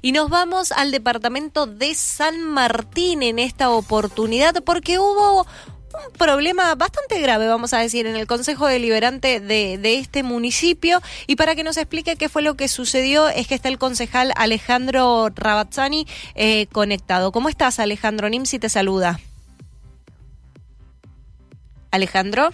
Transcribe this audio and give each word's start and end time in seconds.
Y 0.00 0.12
nos 0.12 0.30
vamos 0.30 0.70
al 0.70 0.92
departamento 0.92 1.66
de 1.66 1.92
San 1.92 2.44
Martín 2.44 3.24
en 3.24 3.40
esta 3.40 3.70
oportunidad 3.70 4.62
porque 4.62 5.00
hubo 5.00 5.40
un 5.42 6.12
problema 6.16 6.72
bastante 6.76 7.20
grave, 7.20 7.48
vamos 7.48 7.74
a 7.74 7.78
decir, 7.78 8.06
en 8.06 8.14
el 8.14 8.28
Consejo 8.28 8.68
Deliberante 8.68 9.40
de, 9.40 9.76
de, 9.76 9.98
este 9.98 10.22
municipio. 10.22 11.00
Y 11.26 11.34
para 11.34 11.56
que 11.56 11.64
nos 11.64 11.76
explique 11.78 12.14
qué 12.14 12.28
fue 12.28 12.42
lo 12.42 12.54
que 12.54 12.68
sucedió, 12.68 13.28
es 13.28 13.48
que 13.48 13.56
está 13.56 13.68
el 13.68 13.78
concejal 13.78 14.32
Alejandro 14.36 15.30
Rabazzani 15.34 16.06
eh, 16.36 16.68
conectado. 16.68 17.32
¿Cómo 17.32 17.48
estás, 17.48 17.80
Alejandro? 17.80 18.28
Nimsi 18.28 18.60
te 18.60 18.68
saluda. 18.68 19.18
Alejandro. 21.90 22.50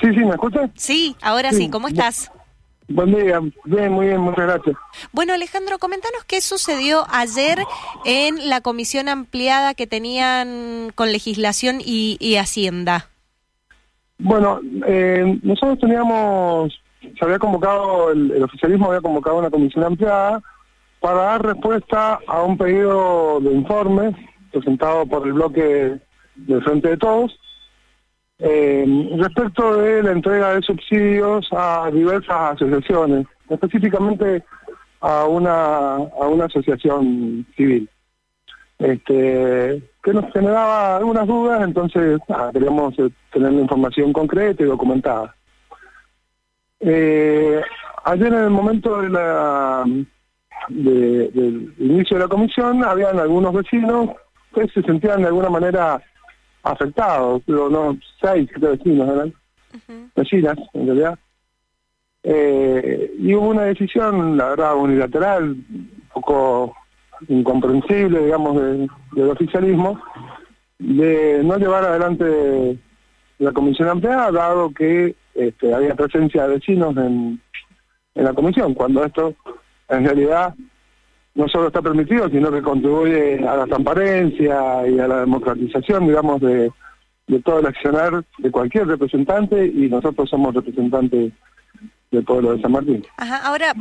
Sí, 0.00 0.06
sí, 0.14 0.24
¿me 0.24 0.30
escuchas? 0.30 0.70
Sí, 0.76 1.14
ahora 1.20 1.50
sí, 1.50 1.56
sí. 1.56 1.68
¿cómo 1.68 1.88
estás? 1.88 2.30
Buen 2.88 3.14
día, 3.14 3.40
bien, 3.64 3.92
muy 3.92 4.06
bien, 4.06 4.20
muchas 4.20 4.46
gracias. 4.46 4.76
Bueno, 5.12 5.34
Alejandro, 5.34 5.78
comentanos 5.78 6.24
qué 6.24 6.40
sucedió 6.40 7.04
ayer 7.10 7.58
en 8.06 8.48
la 8.48 8.62
comisión 8.62 9.10
ampliada 9.10 9.74
que 9.74 9.86
tenían 9.86 10.90
con 10.94 11.12
legislación 11.12 11.80
y, 11.84 12.16
y 12.18 12.36
Hacienda. 12.36 13.10
Bueno, 14.18 14.60
eh, 14.86 15.38
nosotros 15.42 15.78
teníamos, 15.80 16.72
se 17.00 17.24
había 17.24 17.38
convocado, 17.38 18.10
el, 18.10 18.30
el, 18.30 18.42
oficialismo 18.42 18.86
había 18.86 19.02
convocado 19.02 19.36
una 19.36 19.50
comisión 19.50 19.84
ampliada 19.84 20.42
para 21.00 21.14
dar 21.14 21.44
respuesta 21.44 22.18
a 22.26 22.42
un 22.42 22.56
pedido 22.56 23.38
de 23.40 23.52
informe 23.52 24.16
presentado 24.50 25.04
por 25.06 25.26
el 25.26 25.34
bloque 25.34 26.00
del 26.36 26.62
Frente 26.62 26.88
de 26.88 26.96
Todos, 26.96 27.38
eh, 28.38 28.84
respecto 29.16 29.76
de 29.76 30.02
la 30.02 30.12
entrega 30.12 30.54
de 30.54 30.62
subsidios 30.62 31.48
a 31.52 31.90
diversas 31.92 32.54
asociaciones, 32.54 33.26
específicamente 33.48 34.44
a 35.00 35.24
una 35.24 35.96
a 35.96 36.28
una 36.28 36.44
asociación 36.44 37.44
civil, 37.56 37.88
este 38.78 39.82
que 40.02 40.12
nos 40.12 40.32
generaba 40.32 40.96
algunas 40.98 41.26
dudas, 41.26 41.62
entonces 41.62 42.20
queríamos 42.52 42.94
tener 42.96 43.52
la 43.52 43.60
información 43.60 44.12
concreta 44.12 44.62
y 44.62 44.66
documentada. 44.66 45.34
Eh, 46.80 47.60
ayer 48.04 48.28
en 48.28 48.44
el 48.44 48.50
momento 48.50 49.00
del 49.00 50.06
inicio 51.78 52.16
de 52.16 52.22
la 52.22 52.28
comisión 52.28 52.84
habían 52.84 53.18
algunos 53.18 53.52
vecinos 53.52 54.10
que 54.54 54.68
se 54.68 54.82
sentían 54.82 55.22
de 55.22 55.26
alguna 55.26 55.50
manera 55.50 56.00
afectados, 56.72 57.42
no, 57.46 57.96
seis 58.20 58.48
vecinos 58.56 59.08
eran, 59.08 59.28
uh 59.28 59.78
-huh. 59.88 60.10
vecinas 60.14 60.56
en 60.74 60.86
realidad. 60.86 61.18
Eh, 62.22 63.14
y 63.18 63.34
hubo 63.34 63.48
una 63.48 63.62
decisión, 63.62 64.36
la 64.36 64.50
verdad, 64.50 64.76
unilateral, 64.76 65.42
un 65.50 66.08
poco 66.12 66.74
incomprensible, 67.28 68.24
digamos, 68.24 68.56
de, 68.60 68.88
del 69.12 69.30
oficialismo, 69.30 70.00
de 70.78 71.42
no 71.44 71.56
llevar 71.56 71.84
adelante 71.84 72.78
la 73.38 73.52
comisión 73.52 73.88
ampliada, 73.88 74.30
dado 74.30 74.70
que 74.72 75.14
este, 75.34 75.72
había 75.72 75.94
presencia 75.94 76.46
de 76.46 76.54
vecinos 76.56 76.96
en, 76.96 77.40
en 78.14 78.24
la 78.24 78.32
comisión, 78.32 78.74
cuando 78.74 79.04
esto 79.04 79.34
en 79.88 80.04
realidad 80.04 80.54
no 81.38 81.48
solo 81.48 81.68
está 81.68 81.80
permitido, 81.80 82.28
sino 82.28 82.50
que 82.50 82.60
contribuye 82.60 83.38
a 83.46 83.56
la 83.58 83.66
transparencia 83.66 84.88
y 84.88 84.98
a 84.98 85.06
la 85.06 85.20
democratización, 85.20 86.08
digamos, 86.08 86.40
de, 86.40 86.70
de 87.28 87.42
todo 87.42 87.60
el 87.60 87.66
accionar 87.66 88.24
de 88.38 88.50
cualquier 88.50 88.88
representante 88.88 89.64
y 89.64 89.88
nosotros 89.88 90.28
somos 90.28 90.52
representantes 90.52 91.32
del 92.10 92.24
pueblo 92.24 92.56
de 92.56 92.62
San 92.62 92.72
Martín. 92.72 93.06
Ajá, 93.18 93.36
ahora, 93.36 93.72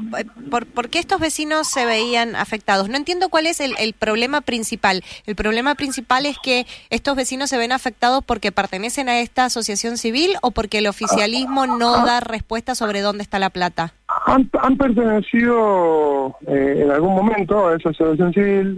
¿por, 0.52 0.66
¿por 0.68 0.90
qué 0.90 1.00
estos 1.00 1.20
vecinos 1.20 1.68
se 1.68 1.86
veían 1.86 2.36
afectados? 2.36 2.90
No 2.90 2.98
entiendo 2.98 3.30
cuál 3.30 3.48
es 3.48 3.60
el, 3.62 3.74
el, 3.80 3.94
problema 3.94 4.42
principal. 4.42 5.02
El 5.26 5.36
problema 5.36 5.76
principal 5.76 6.26
es 6.26 6.38
que 6.38 6.68
estos 6.90 7.16
vecinos 7.16 7.50
se 7.50 7.58
ven 7.58 7.72
afectados 7.72 8.24
porque 8.24 8.52
pertenecen 8.52 9.08
a 9.10 9.20
esta 9.22 9.46
asociación 9.46 9.98
civil 9.98 10.36
o 10.42 10.52
porque 10.52 10.80
el 10.80 10.88
oficialismo 10.88 11.66
no 11.66 11.96
Ah. 11.96 12.06
da 12.06 12.20
respuesta 12.20 12.76
sobre 12.76 13.02
dónde 13.02 13.23
está 13.23 13.40
la 13.40 13.50
plata. 13.50 13.94
Han, 14.27 14.49
han 14.61 14.76
pertenecido 14.76 16.36
eh, 16.48 16.82
en 16.83 16.92
algún 16.92 17.15
momento 17.15 17.65
a 17.65 17.77
esa 17.77 17.92
asociación 17.92 18.33
civil 18.33 18.77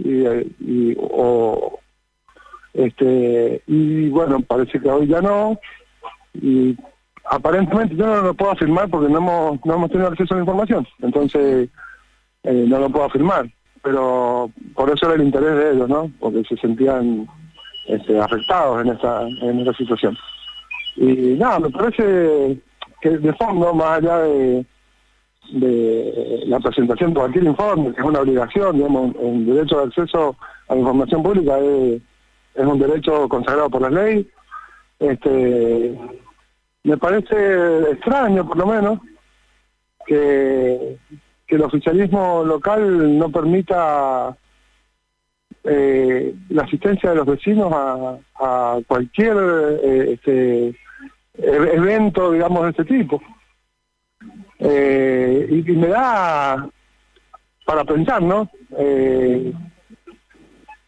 y, 0.60 0.92
y 0.92 0.96
o 1.00 1.80
este 2.72 3.60
y 3.66 4.08
bueno 4.10 4.40
parece 4.42 4.78
que 4.78 4.88
hoy 4.88 5.08
ya 5.08 5.20
no. 5.20 5.58
Y 6.34 6.76
aparentemente 7.24 7.96
yo 7.96 8.06
no 8.06 8.22
lo 8.22 8.34
puedo 8.34 8.52
afirmar 8.52 8.88
porque 8.90 9.08
no 9.08 9.18
hemos 9.18 9.66
no 9.66 9.74
hemos 9.74 9.90
tenido 9.90 10.06
acceso 10.06 10.34
a 10.34 10.36
la 10.36 10.44
información. 10.44 10.86
Entonces 11.02 11.68
eh, 12.44 12.64
no 12.68 12.78
lo 12.78 12.88
puedo 12.88 13.06
afirmar. 13.06 13.50
Pero 13.82 14.52
por 14.76 14.88
eso 14.88 15.06
era 15.06 15.16
el 15.16 15.22
interés 15.22 15.56
de 15.56 15.72
ellos 15.72 15.88
no 15.88 16.12
porque 16.20 16.44
se 16.44 16.56
sentían 16.58 17.26
este, 17.88 18.20
afectados 18.20 18.82
en 18.82 18.92
esta 18.92 19.26
en 19.26 19.58
esta 19.58 19.74
situación. 19.74 20.16
Y 20.94 21.34
nada 21.34 21.58
me 21.58 21.70
parece 21.70 22.56
que 23.00 23.18
de 23.18 23.32
fondo 23.32 23.74
más 23.74 23.98
allá 23.98 24.18
de 24.18 24.64
de 25.52 26.42
la 26.46 26.60
presentación 26.60 27.12
de 27.12 27.20
cualquier 27.20 27.44
informe, 27.44 27.92
que 27.92 28.00
es 28.00 28.06
una 28.06 28.20
obligación, 28.20 28.76
digamos, 28.76 29.14
el 29.20 29.46
derecho 29.46 29.78
de 29.78 29.84
acceso 29.84 30.36
a 30.68 30.74
la 30.74 30.80
información 30.80 31.22
pública 31.22 31.58
es, 31.58 32.00
es 32.54 32.66
un 32.66 32.78
derecho 32.78 33.28
consagrado 33.28 33.70
por 33.70 33.82
la 33.82 33.90
ley. 33.90 34.28
Este, 34.98 35.98
me 36.84 36.96
parece 36.96 37.90
extraño, 37.90 38.46
por 38.46 38.56
lo 38.56 38.66
menos, 38.66 38.98
que, 40.06 40.98
que 41.46 41.56
el 41.56 41.62
oficialismo 41.62 42.44
local 42.44 43.18
no 43.18 43.30
permita 43.30 44.36
eh, 45.64 46.34
la 46.48 46.62
asistencia 46.62 47.10
de 47.10 47.16
los 47.16 47.26
vecinos 47.26 47.72
a, 47.72 48.16
a 48.36 48.78
cualquier 48.86 49.36
eh, 49.82 50.12
este, 50.12 50.68
e-, 50.68 50.74
evento, 51.74 52.32
digamos, 52.32 52.62
de 52.64 52.70
este 52.70 52.84
tipo. 52.84 53.20
Eh, 54.60 55.46
y, 55.50 55.72
y, 55.72 55.76
me 55.76 55.88
da 55.88 56.68
para 57.64 57.84
pensar, 57.84 58.22
¿no? 58.22 58.50
Eh, 58.76 59.52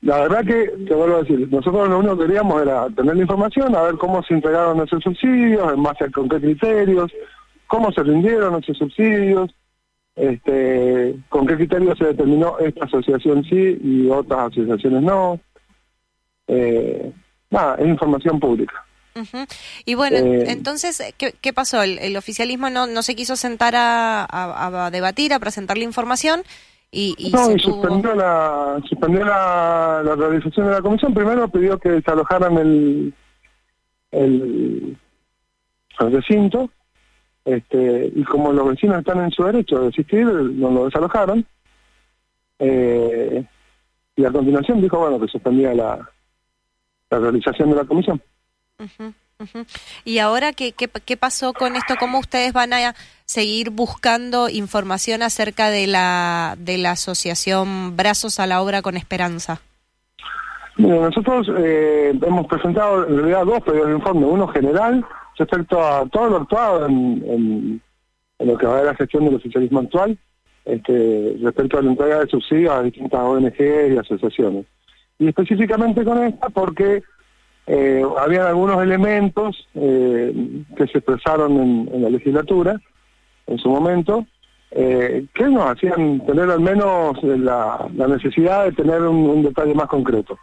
la 0.03 0.21
verdad 0.23 0.45
que, 0.45 0.67
te 0.85 0.95
vuelvo 0.95 1.17
a 1.17 1.23
decir, 1.23 1.49
nosotros 1.51 1.89
lo 1.89 2.01
único 2.01 2.19
que 2.19 2.27
queríamos 2.27 2.61
era 2.61 2.89
tener 2.91 3.15
la 3.15 3.23
información, 3.23 3.75
a 3.77 3.83
ver 3.83 3.95
cómo 3.95 4.23
se 4.25 4.35
entregaron 4.35 4.81
esos 4.81 5.03
subsidios, 5.03 5.73
en 5.73 5.83
base 5.83 6.05
a 6.05 6.11
con 6.11 6.29
qué 6.29 6.41
criterios, 6.41 7.13
cómo 7.69 7.93
se 7.93 8.03
rindieron 8.03 8.61
esos 8.61 8.77
subsidios, 8.77 9.55
este, 10.17 11.15
con 11.29 11.47
qué 11.47 11.57
criterios 11.57 11.97
se 11.99 12.07
determinó 12.07 12.59
esta 12.59 12.85
asociación 12.85 13.45
sí 13.45 13.79
y 13.81 14.09
otras 14.11 14.51
asociaciones 14.51 15.03
no. 15.03 15.39
Eh, 16.49 17.13
nada, 17.51 17.77
es 17.77 17.87
información 17.87 18.41
pública. 18.41 18.85
Uh 19.15 19.21
-huh. 19.21 19.47
Y 19.85 19.95
bueno, 19.95 20.17
eh, 20.17 20.45
entonces, 20.49 21.03
¿qué, 21.19 21.35
¿qué, 21.41 21.53
pasó? 21.53 21.83
El, 21.83 21.99
el 21.99 22.17
oficialismo 22.17 22.71
no, 22.71 22.87
no, 22.87 23.03
se 23.03 23.15
quiso 23.15 23.37
sentar 23.37 23.77
a, 23.77 24.25
a, 24.25 24.87
a, 24.87 24.91
debatir, 24.91 25.35
a 25.35 25.39
presentar 25.39 25.77
la 25.77 25.85
información 25.85 26.43
y, 26.91 27.15
y 27.19 27.31
no, 27.31 27.47
se 27.47 27.55
y 27.55 27.59
suspendió, 27.59 28.15
la, 28.15 28.81
suspendió 28.89 29.25
la, 29.25 30.03
la, 30.05 30.15
realización 30.15 30.67
de 30.67 30.73
la 30.73 30.83
comisión. 30.83 31.15
Primero 31.15 31.49
pidió 31.49 31.79
que 31.79 31.91
desalojaran 31.91 32.59
el, 32.59 33.15
el, 34.11 34.97
el 35.99 36.13
recinto 36.13 36.71
este, 37.45 38.13
y 38.15 38.23
como 38.25 38.53
los 38.53 38.69
vecinos 38.69 38.99
están 38.99 39.25
en 39.25 39.31
su 39.31 39.43
derecho 39.45 39.81
de 39.81 39.89
asistir, 39.89 40.27
no 40.27 40.71
lo 40.71 40.85
desalojaron. 40.85 41.45
Eh, 42.59 43.45
y 44.15 44.25
a 44.25 44.31
continuación 44.31 44.81
dijo, 44.81 44.99
bueno, 44.99 45.19
que 45.19 45.29
suspendía 45.29 45.75
la, 45.75 46.09
la 47.11 47.19
realización 47.19 47.71
de 47.71 47.77
la 47.77 47.85
comisión. 47.85 48.23
¿Y 50.05 50.19
ahora 50.19 50.53
qué, 50.53 50.73
qué, 50.73 51.17
pasó 51.17 51.53
con 51.53 51.77
esto? 51.77 51.95
¿Cómo 51.99 52.19
ustedes 52.19 52.53
van 52.53 52.73
a 52.73 52.95
seguir 53.25 53.71
buscando 53.71 54.49
información 54.49 55.23
acerca 55.23 55.71
de 55.71 55.87
la, 55.87 56.55
de 56.59 56.79
la 56.79 56.93
asociación 56.93 57.97
Brazos 57.97 58.39
a 58.39 58.47
la 58.47 58.63
Obra 58.63 58.83
con 58.83 58.97
Esperanza? 58.97 59.61
Mira, 60.77 60.97
nosotros 60.97 61.49
eh, 61.59 62.13
hemos 62.23 62.47
presentado 62.47 63.07
en 63.07 63.17
realidad 63.17 63.45
dos 63.45 63.61
pedidos 63.63 63.89
de 63.89 63.95
informe, 63.95 64.27
uno 64.27 64.49
general 64.49 65.05
respecto 65.37 65.83
a 65.83 66.07
todo 66.07 66.29
lo 66.31 66.37
actuado 66.39 66.87
en, 66.87 67.23
en, 67.27 67.83
en 68.39 68.49
lo 68.49 68.57
que 68.57 68.67
va 68.67 68.79
a 68.79 68.85
la 68.85 68.95
gestión 68.95 69.25
del 69.25 69.35
oficialismo 69.35 69.81
actual, 69.81 70.17
este, 70.65 71.37
respecto 71.43 71.79
a 71.79 71.83
la 71.83 71.91
entrega 71.91 72.21
de 72.21 72.29
subsidios 72.29 72.73
a 72.73 72.83
distintas 72.83 73.21
ONG 73.21 73.61
y 73.61 73.99
asociaciones. 73.99 74.67
Y 75.19 75.29
específicamente 75.29 76.05
con 76.05 76.23
esta 76.25 76.49
porque 76.49 77.03
eh, 77.67 78.03
había 78.19 78.49
algunos 78.49 78.83
elementos 78.83 79.69
eh, 79.75 80.63
que 80.77 80.87
se 80.89 80.99
expresaron 80.99 81.89
en, 81.93 82.03
la 82.03 82.11
legislatura 82.11 82.81
en 83.47 83.59
su 83.59 83.69
momento 83.69 84.27
eh, 84.71 85.27
que 85.35 85.45
nos 85.45 85.71
hacían 85.71 86.25
tener 86.27 86.51
al 86.51 86.61
menos 86.61 87.23
la, 87.23 87.89
necesidad 87.95 88.65
de 88.65 88.73
tener 88.73 89.03
un, 89.03 89.29
un, 89.29 89.43
detalle 89.43 89.75
más 89.75 89.87
concreto. 89.87 90.39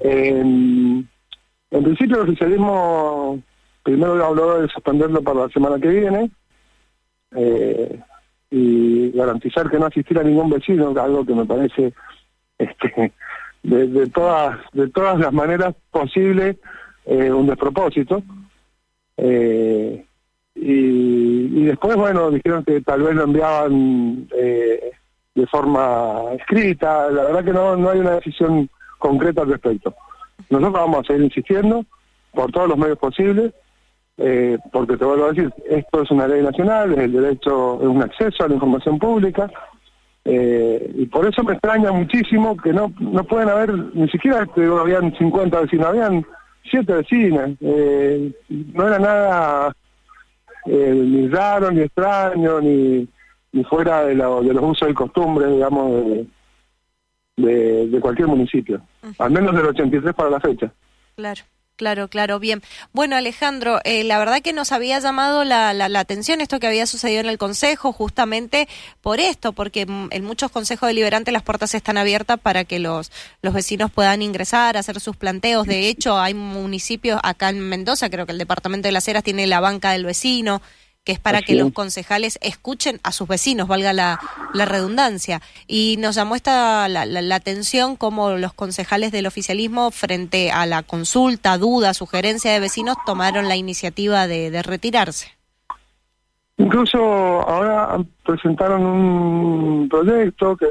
en 0.00 1.08
principio 1.70 2.16
el 2.16 2.28
oficialismo 2.28 3.40
primero 3.84 4.24
habló 4.24 4.60
de 4.60 4.68
suspenderlo 4.68 5.22
para 5.22 5.42
la 5.42 5.48
semana 5.50 5.78
que 5.78 5.88
viene 5.88 6.30
eh, 7.36 8.00
y 8.50 9.10
garantizar 9.12 9.70
que 9.70 9.78
no 9.78 9.86
asistiera 9.86 10.22
ningún 10.22 10.50
vecino, 10.50 10.94
algo 10.98 11.24
que 11.24 11.34
me 11.34 11.44
parece 11.44 11.92
este, 12.58 13.12
de, 13.64 14.06
todas 14.08 14.58
de 14.72 14.88
todas 14.88 15.18
las 15.18 15.32
maneras 15.32 15.74
posibles 15.90 16.56
eh, 17.06 17.30
un 17.30 17.46
despropósito. 17.46 18.22
Eh, 19.16 20.04
y, 20.54 21.64
después, 21.64 21.96
bueno, 21.96 22.30
dijeron 22.30 22.64
que 22.64 22.80
tal 22.80 23.02
vez 23.02 23.14
lo 23.14 23.24
enviaban 23.24 24.28
eh, 24.36 24.92
de 25.34 25.46
forma 25.46 26.32
escrita. 26.38 27.10
La 27.10 27.24
verdad 27.24 27.44
que 27.44 27.52
no, 27.52 27.76
no 27.76 27.90
hay 27.90 27.98
una 27.98 28.12
decisión 28.12 28.68
concreta 28.98 29.42
al 29.42 29.50
respecto. 29.50 29.94
Nosotros 30.50 30.72
vamos 30.72 31.00
a 31.00 31.06
seguir 31.06 31.24
insistiendo 31.24 31.84
por 32.32 32.52
todos 32.52 32.68
los 32.68 32.78
medios 32.78 32.98
posibles, 32.98 33.52
porque 34.72 34.96
te 34.96 35.04
vuelvo 35.04 35.26
a 35.26 35.32
decir, 35.32 35.52
esto 35.68 36.02
es 36.02 36.10
una 36.10 36.28
ley 36.28 36.42
nacional, 36.42 36.92
es 36.92 36.98
el 36.98 37.12
derecho, 37.12 37.80
es 37.80 37.86
un 37.86 38.02
acceso 38.02 38.44
a 38.44 38.48
la 38.48 38.54
información 38.54 38.98
pública, 38.98 39.50
eh, 40.24 40.92
y 40.96 41.06
por 41.06 41.26
eso 41.26 41.42
me 41.42 41.52
extraña 41.52 41.92
muchísimo 41.92 42.56
que 42.56 42.72
no 42.72 42.92
no 42.98 43.24
pueden 43.24 43.48
haber, 43.48 43.74
ni 43.94 44.08
siquiera 44.08 44.42
este, 44.42 44.64
habían 44.66 45.14
50 45.16 45.60
vecinos, 45.60 45.86
habían 45.86 46.26
siete 46.70 46.94
vecinas, 46.94 47.50
eh, 47.60 48.32
no 48.48 48.88
era 48.88 48.98
nada 48.98 49.76
ni 50.66 51.28
raro, 51.28 51.70
ni 51.70 51.82
extraño, 51.82 52.60
ni, 52.60 53.06
ni 53.52 53.64
fuera 53.64 54.04
de, 54.04 54.14
de 54.14 54.54
los 54.54 54.64
usos 54.64 54.88
y 54.88 54.94
costumbres, 54.94 55.52
digamos, 55.52 55.92
de, 57.36 57.86
de, 57.86 58.00
cualquier 58.00 58.28
municipio, 58.28 58.80
al 59.18 59.30
menos 59.30 59.54
del 59.54 59.66
83 59.66 60.14
para 60.14 60.30
la 60.30 60.40
fecha. 60.40 60.72
Claro. 61.16 61.42
Claro, 61.76 62.06
claro, 62.06 62.38
bien. 62.38 62.62
Bueno, 62.92 63.16
Alejandro, 63.16 63.80
eh, 63.82 64.04
la 64.04 64.16
verdad 64.18 64.42
que 64.42 64.52
nos 64.52 64.70
había 64.70 65.00
llamado 65.00 65.42
la, 65.42 65.74
la, 65.74 65.98
atención 65.98 66.40
esto 66.40 66.60
que 66.60 66.68
había 66.68 66.86
sucedido 66.86 67.18
en 67.18 67.28
el 67.28 67.36
Consejo, 67.36 67.92
justamente 67.92 68.68
por 69.00 69.18
esto, 69.18 69.52
porque 69.52 69.80
en 69.82 70.24
muchos 70.24 70.52
consejos 70.52 70.86
deliberantes 70.86 71.32
las 71.32 71.42
puertas 71.42 71.74
están 71.74 71.98
abiertas 71.98 72.38
para 72.38 72.64
que 72.64 72.78
los, 72.78 73.10
los 73.42 73.52
vecinos 73.52 73.90
puedan 73.90 74.22
ingresar, 74.22 74.76
hacer 74.76 75.00
sus 75.00 75.16
planteos. 75.16 75.66
De 75.66 75.88
hecho, 75.88 76.16
hay 76.16 76.34
municipios 76.34 77.18
acá 77.24 77.48
en 77.48 77.58
Mendoza, 77.58 78.08
creo 78.08 78.24
que 78.24 78.32
el 78.32 78.38
departamento 78.38 78.86
de 78.86 78.92
las 78.92 79.08
Heras 79.08 79.24
tiene 79.24 79.48
la 79.48 79.58
banca 79.58 79.90
del 79.90 80.04
vecino 80.04 80.62
que 81.04 81.12
es 81.12 81.18
para 81.18 81.42
que 81.42 81.54
los 81.54 81.72
concejales 81.72 82.38
escuchen 82.40 82.98
a 83.02 83.12
sus 83.12 83.28
vecinos, 83.28 83.68
valga 83.68 83.92
la, 83.92 84.18
redundancia. 84.54 85.40
Y 85.66 85.96
nos 85.98 86.14
llamó 86.14 86.34
esta 86.34 86.88
la, 86.88 87.04
la, 87.04 87.34
atención 87.34 87.96
cómo 87.96 88.30
los 88.30 88.54
concejales 88.54 89.12
del 89.12 89.26
oficialismo, 89.26 89.90
frente 89.90 90.50
a 90.50 90.64
la 90.64 90.82
consulta, 90.82 91.58
duda, 91.58 91.92
sugerencia 91.92 92.52
de 92.52 92.60
vecinos, 92.60 92.96
tomaron 93.04 93.48
la 93.48 93.56
iniciativa 93.56 94.26
de, 94.26 94.62
retirarse. 94.62 95.28
Incluso 96.56 96.98
ahora 96.98 97.98
presentaron 98.24 98.86
un 98.86 99.88
proyecto 99.90 100.56
que, 100.56 100.66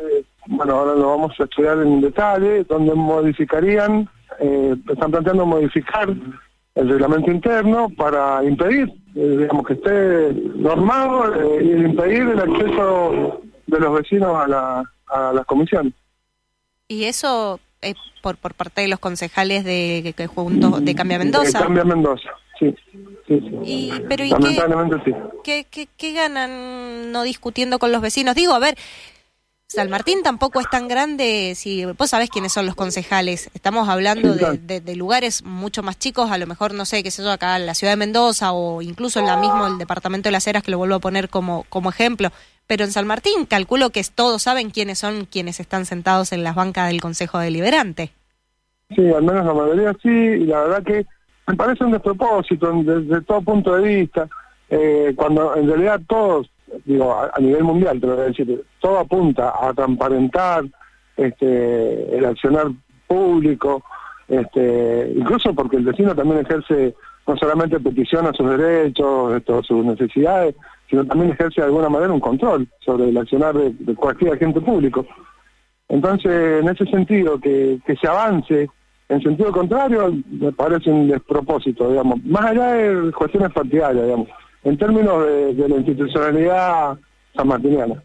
bueno, 0.47 0.73
ahora 0.73 0.95
lo 0.95 1.09
vamos 1.09 1.39
a 1.39 1.43
estudiar 1.43 1.77
en 1.79 2.01
detalle, 2.01 2.63
donde 2.63 2.95
modificarían, 2.95 4.09
eh, 4.39 4.75
están 4.89 5.11
planteando 5.11 5.45
modificar 5.45 6.09
el 6.75 6.89
reglamento 6.89 7.31
interno 7.31 7.89
para 7.89 8.43
impedir, 8.43 8.89
eh, 9.15 9.37
digamos, 9.39 9.67
que 9.67 9.73
esté 9.73 10.33
normado 10.55 11.33
eh, 11.35 11.63
y 11.63 11.71
impedir 11.71 12.21
el 12.21 12.39
acceso 12.39 13.41
de 13.67 13.79
los 13.79 13.93
vecinos 13.93 14.35
a, 14.35 14.47
la, 14.47 14.83
a 15.07 15.33
las 15.33 15.45
comisiones. 15.45 15.93
¿Y 16.87 17.05
eso 17.05 17.59
es 17.81 17.95
por, 18.21 18.37
por 18.37 18.53
parte 18.53 18.81
de 18.81 18.87
los 18.87 18.99
concejales 18.99 19.63
de, 19.63 20.13
que 20.15 20.27
juntos 20.27 20.83
de 20.83 20.95
Cambia 20.95 21.19
Mendoza? 21.19 21.59
De 21.59 21.65
Cambia 21.65 21.83
Mendoza, 21.83 22.29
sí. 22.59 22.75
sí, 23.27 23.39
sí. 23.39 23.59
Y, 23.63 23.91
pero 24.09 24.23
¿y 24.23 24.29
Lamentablemente 24.29 24.97
sí. 25.05 25.13
¿qué, 25.43 25.87
qué 25.97 26.13
ganan 26.13 27.11
no 27.11 27.23
discutiendo 27.23 27.77
con 27.77 27.91
los 27.91 28.01
vecinos? 28.01 28.35
Digo, 28.35 28.53
a 28.53 28.59
ver, 28.59 28.75
San 29.73 29.89
Martín 29.89 30.21
tampoco 30.21 30.59
es 30.59 30.69
tan 30.69 30.87
grande, 30.87 31.53
si 31.55 31.83
vos 31.85 32.11
sabés 32.11 32.29
quiénes 32.29 32.53
son 32.53 32.67
los 32.67 32.75
concejales, 32.75 33.49
estamos 33.55 33.89
hablando 33.89 34.35
de, 34.35 34.95
lugares 34.95 35.43
mucho 35.43 35.81
más 35.81 35.97
chicos, 35.97 36.29
a 36.29 36.37
lo 36.37 36.45
mejor, 36.45 36.75
no 36.75 36.85
sé, 36.85 37.01
qué 37.01 37.09
sé 37.09 37.23
yo, 37.23 37.31
acá 37.31 37.55
en 37.55 37.65
la 37.65 37.73
ciudad 37.73 37.93
de 37.93 37.97
Mendoza 37.97 38.53
o 38.53 38.83
incluso 38.83 39.19
en 39.19 39.25
la 39.25 39.35
misma 39.35 39.67
el 39.67 39.79
departamento 39.79 40.27
de 40.27 40.33
las 40.33 40.45
Heras, 40.45 40.61
que 40.61 40.69
lo 40.69 40.77
vuelvo 40.77 40.93
a 40.93 40.99
poner 40.99 41.27
como, 41.27 41.65
como 41.69 41.89
ejemplo, 41.89 42.29
pero 42.67 42.83
en 42.83 42.91
San 42.91 43.07
Martín 43.07 43.47
calculo 43.47 43.89
que 43.89 44.03
todos 44.13 44.43
saben 44.43 44.69
quiénes 44.69 44.99
son 44.99 45.25
quienes 45.25 45.59
están 45.59 45.87
sentados 45.87 46.33
en 46.33 46.43
las 46.43 46.53
bancas 46.53 46.89
del 46.89 47.01
Consejo 47.01 47.39
Deliberante. 47.39 48.11
Sí, 48.95 49.09
al 49.09 49.23
menos 49.23 49.43
la 49.43 49.55
mayoría 49.55 49.91
sí, 50.03 50.09
y 50.09 50.45
la 50.45 50.65
verdad 50.65 50.83
que 50.83 51.03
me 51.47 51.55
parece 51.55 51.83
un 51.83 51.93
despropósito 51.93 52.71
desde 52.83 53.21
todo 53.21 53.41
punto 53.41 53.75
de 53.75 53.81
vista, 53.81 54.27
eh, 54.69 55.13
cuando 55.15 55.55
en 55.55 55.67
realidad 55.67 55.99
todos 56.07 56.47
digo, 56.85 57.13
a, 57.13 57.39
nivel 57.39 57.63
mundial, 57.63 57.99
te 57.99 58.07
decir, 58.07 58.63
todo 58.79 58.99
apunta 58.99 59.53
a 59.59 59.73
transparentar 59.73 60.65
este, 61.15 62.17
el 62.17 62.25
accionar 62.25 62.67
público, 63.07 63.83
este, 64.27 65.13
incluso 65.15 65.53
porque 65.53 65.77
el 65.77 65.85
vecino 65.85 66.15
también 66.15 66.39
ejerce 66.39 66.95
no 67.25 67.37
solamente 67.37 67.79
petición 67.79 68.27
a 68.27 68.33
sus 68.33 68.49
derechos, 68.49 69.41
sus 69.65 69.85
necesidades, 69.85 70.55
sino 70.89 71.05
también 71.05 71.31
ejerce 71.31 71.61
de 71.61 71.67
alguna 71.67 71.89
manera 71.89 72.11
un 72.11 72.19
control 72.19 72.67
sobre 72.79 73.09
el 73.09 73.17
accionar 73.17 73.55
de, 73.55 73.95
cualquier 73.95 74.33
agente 74.33 74.59
público. 74.59 75.05
Entonces, 75.87 76.61
en 76.61 76.67
ese 76.67 76.85
sentido, 76.85 77.39
que, 77.39 77.79
que 77.85 77.95
se 77.95 78.07
avance 78.07 78.67
en 79.09 79.21
sentido 79.21 79.51
contrario, 79.51 80.13
me 80.31 80.51
parece 80.51 80.89
un 80.89 81.07
despropósito, 81.07 81.89
digamos, 81.89 82.23
más 82.25 82.45
allá 82.45 82.73
de 82.73 83.11
cuestiones 83.11 83.51
partidarias, 83.51 84.05
digamos 84.05 84.27
en 84.63 84.77
términos 84.77 85.25
de, 85.25 85.67
la 85.67 85.75
institucionalidad 85.75 86.97
sanmartiniana. 87.35 88.01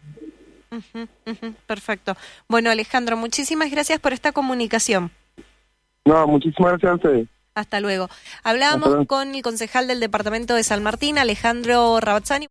perfecto. 1.65 2.15
Bueno, 2.47 2.69
Alejandro, 2.69 3.17
muchísimas 3.17 3.71
gracias 3.71 3.99
por 3.99 4.13
esta 4.13 4.31
comunicación. 4.31 5.11
No, 6.05 6.27
muchísimas 6.27 6.73
gracias 6.73 6.91
a 6.91 6.95
ustedes. 6.95 7.27
Hasta 7.55 7.79
luego. 7.79 8.09
Hablábamos 8.43 9.05
con 9.07 9.35
el 9.35 9.41
concejal 9.41 9.87
del 9.87 9.99
departamento 9.99 10.55
de 10.55 10.63
San 10.63 10.83
Martín, 10.83 11.17
Alejandro 11.17 11.99
Rabazzani. 11.99 12.47